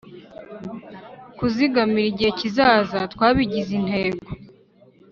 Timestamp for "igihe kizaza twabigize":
2.11-3.71